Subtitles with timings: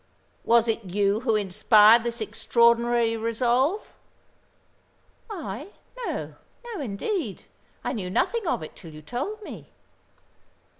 [0.43, 3.93] "Was it you who inspired this extraordinary resolve?"
[5.29, 5.67] "I?
[6.07, 6.33] No,
[6.79, 7.43] indeed.
[7.83, 9.69] I knew nothing of it till you told me."